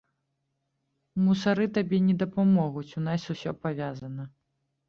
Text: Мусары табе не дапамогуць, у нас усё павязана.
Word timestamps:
Мусары 1.25 1.67
табе 1.77 1.97
не 2.07 2.15
дапамогуць, 2.23 2.89
у 3.03 3.07
нас 3.09 3.21
усё 3.35 3.51
павязана. 3.67 4.23